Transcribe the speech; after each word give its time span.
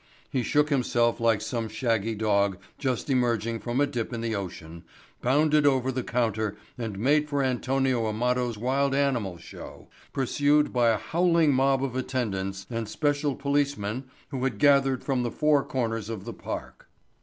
He 0.31 0.41
shook 0.41 0.71
himself 0.71 1.19
like 1.19 1.41
some 1.41 1.69
shaggy 1.69 2.15
dog 2.15 2.57
just 2.79 3.07
emerging 3.11 3.59
from 3.59 3.79
a 3.79 3.85
dip 3.85 4.11
in 4.11 4.21
the 4.21 4.33
ocean, 4.33 4.83
bounded 5.21 5.67
over 5.67 5.91
the 5.91 6.01
counter 6.01 6.57
and 6.75 6.97
made 6.97 7.29
for 7.29 7.43
Antonio 7.43 8.07
Amado's 8.07 8.57
wild 8.57 8.95
animal 8.95 9.37
show, 9.37 9.89
pursued 10.11 10.73
by 10.73 10.89
a 10.89 10.97
howling 10.97 11.53
mob 11.53 11.83
of 11.83 11.95
attendants 11.95 12.65
and 12.67 12.89
special 12.89 13.35
policemen 13.35 14.05
who 14.29 14.43
had 14.43 14.57
gathered 14.57 15.03
from 15.03 15.21
the 15.21 15.29
four 15.29 15.63
corners 15.63 16.09
of 16.09 16.25
the 16.25 16.33
park. 16.33 16.89